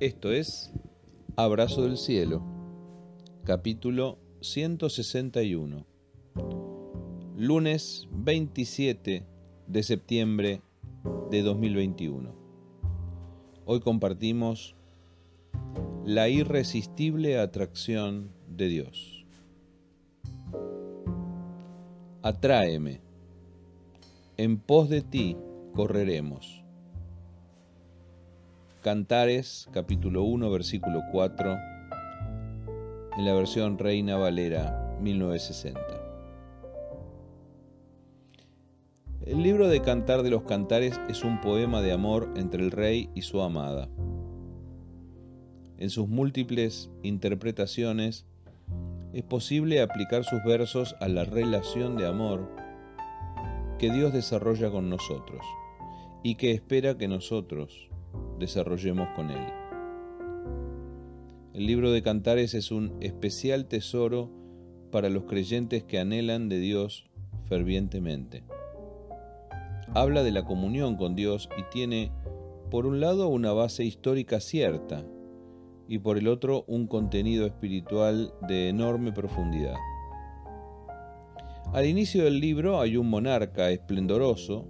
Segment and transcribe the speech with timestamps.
[0.00, 0.72] Esto es
[1.36, 2.42] Abrazo del Cielo,
[3.44, 5.86] capítulo 161,
[7.36, 9.24] lunes 27
[9.68, 10.62] de septiembre
[11.30, 12.34] de 2021.
[13.66, 14.74] Hoy compartimos
[16.04, 19.24] la irresistible atracción de Dios.
[22.22, 23.00] Atráeme,
[24.38, 25.36] en pos de ti
[25.72, 26.63] correremos.
[28.84, 31.56] Cantares, capítulo 1, versículo 4,
[33.16, 35.80] en la versión Reina Valera 1960.
[39.24, 43.08] El libro de Cantar de los Cantares es un poema de amor entre el rey
[43.14, 43.88] y su amada.
[45.78, 48.26] En sus múltiples interpretaciones
[49.14, 52.50] es posible aplicar sus versos a la relación de amor
[53.78, 55.40] que Dios desarrolla con nosotros
[56.22, 57.88] y que espera que nosotros
[58.38, 59.46] desarrollemos con Él.
[61.54, 64.30] El libro de Cantares es un especial tesoro
[64.90, 67.04] para los creyentes que anhelan de Dios
[67.46, 68.42] fervientemente.
[69.94, 72.10] Habla de la comunión con Dios y tiene,
[72.70, 75.04] por un lado, una base histórica cierta
[75.86, 79.76] y por el otro, un contenido espiritual de enorme profundidad.
[81.72, 84.66] Al inicio del libro hay un monarca esplendoroso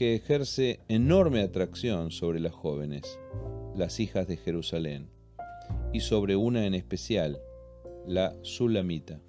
[0.00, 3.20] que ejerce enorme atracción sobre las jóvenes,
[3.76, 5.10] las hijas de Jerusalén,
[5.92, 7.38] y sobre una en especial,
[8.06, 9.20] la Sulamita.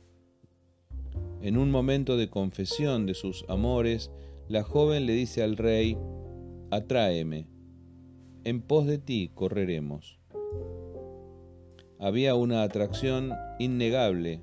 [1.42, 4.12] En un momento de confesión de sus amores,
[4.48, 5.98] la joven le dice al rey,
[6.70, 7.48] Atráeme,
[8.46, 10.22] en pos de ti correremos.
[12.00, 14.42] Había una atracción innegable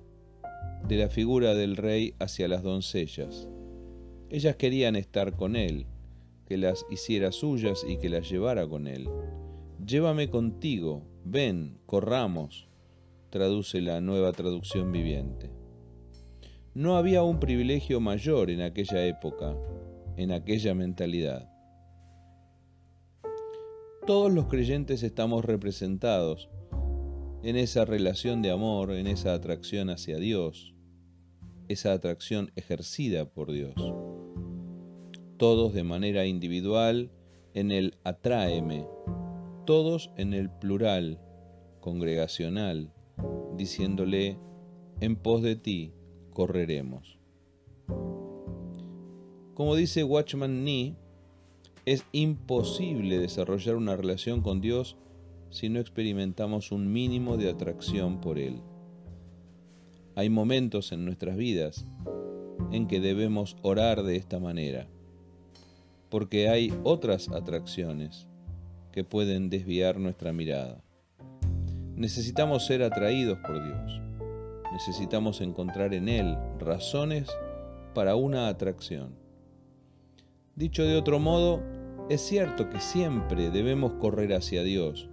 [0.88, 3.48] de la figura del rey hacia las doncellas.
[4.28, 5.86] Ellas querían estar con él,
[6.48, 9.06] que las hiciera suyas y que las llevara con él.
[9.84, 12.68] Llévame contigo, ven, corramos,
[13.28, 15.50] traduce la nueva traducción viviente.
[16.72, 19.54] No había un privilegio mayor en aquella época,
[20.16, 21.52] en aquella mentalidad.
[24.06, 26.48] Todos los creyentes estamos representados
[27.42, 30.74] en esa relación de amor, en esa atracción hacia Dios,
[31.68, 33.74] esa atracción ejercida por Dios
[35.38, 37.10] todos de manera individual
[37.54, 38.86] en el atráeme,
[39.64, 41.20] todos en el plural,
[41.80, 42.92] congregacional,
[43.56, 44.36] diciéndole,
[45.00, 45.92] en pos de ti
[46.32, 47.18] correremos.
[49.54, 50.96] Como dice Watchman Nee,
[51.86, 54.96] es imposible desarrollar una relación con Dios
[55.50, 58.60] si no experimentamos un mínimo de atracción por Él.
[60.16, 61.86] Hay momentos en nuestras vidas
[62.72, 64.88] en que debemos orar de esta manera
[66.08, 68.26] porque hay otras atracciones
[68.92, 70.82] que pueden desviar nuestra mirada.
[71.94, 74.00] Necesitamos ser atraídos por Dios.
[74.72, 77.28] Necesitamos encontrar en Él razones
[77.94, 79.16] para una atracción.
[80.54, 81.62] Dicho de otro modo,
[82.08, 85.08] es cierto que siempre debemos correr hacia Dios,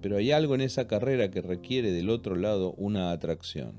[0.00, 3.74] pero hay algo en esa carrera que requiere del otro lado una atracción.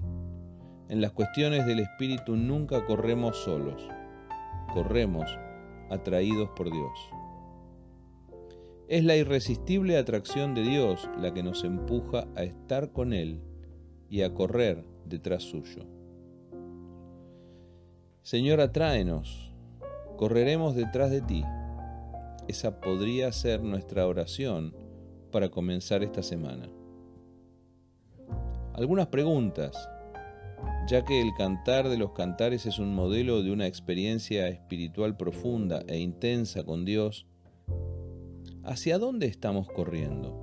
[0.89, 3.81] En las cuestiones del Espíritu nunca corremos solos,
[4.73, 5.29] corremos
[5.89, 6.99] atraídos por Dios.
[8.87, 13.41] Es la irresistible atracción de Dios la que nos empuja a estar con Él
[14.09, 15.83] y a correr detrás suyo.
[18.21, 19.53] Señor, atráenos,
[20.15, 21.43] correremos detrás de ti.
[22.47, 24.73] Esa podría ser nuestra oración
[25.31, 26.69] para comenzar esta semana.
[28.73, 29.89] Algunas preguntas
[30.87, 35.83] ya que el cantar de los cantares es un modelo de una experiencia espiritual profunda
[35.85, 37.27] e intensa con Dios,
[38.63, 40.33] ¿hacia dónde estamos corriendo?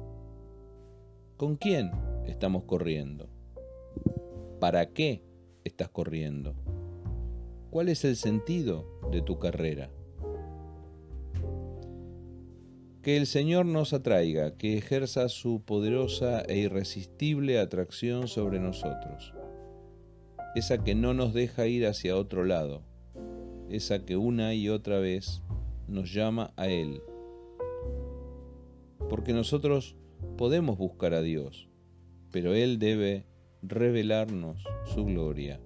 [1.38, 1.93] ¿Con quién
[2.27, 3.31] estamos corriendo?
[4.60, 5.25] ¿Para qué
[5.65, 6.54] estás corriendo?
[7.71, 9.91] ¿Cuál es el sentido de tu carrera?
[13.01, 19.34] Que el Señor nos atraiga, que ejerza su poderosa e irresistible atracción sobre nosotros
[20.54, 22.83] esa que no nos deja ir hacia otro lado,
[23.71, 25.42] esa que una y otra vez
[25.89, 27.03] nos llama a Él.
[29.09, 29.97] Porque nosotros
[30.36, 31.68] podemos buscar a Dios,
[32.30, 33.27] pero Él debe
[33.62, 35.60] revelarnos su gloria.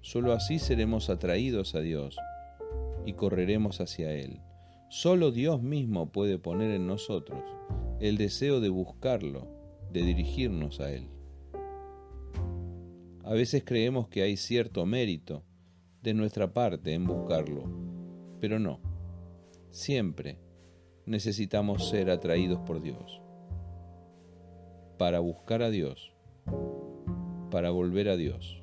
[0.00, 2.16] Solo así seremos atraídos a Dios
[3.06, 4.40] y correremos hacia Él.
[4.90, 7.42] Solo Dios mismo puede poner en nosotros
[8.00, 9.48] el deseo de buscarlo,
[9.92, 11.08] de dirigirnos a Él.
[13.28, 15.44] A veces creemos que hay cierto mérito
[16.00, 17.64] de nuestra parte en buscarlo,
[18.40, 18.80] pero no.
[19.70, 20.38] Siempre
[21.04, 23.20] necesitamos ser atraídos por Dios.
[24.96, 26.12] para buscar a Dios,
[27.50, 28.62] para volver a Dios.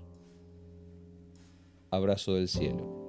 [1.91, 3.05] Abrazo del cielo.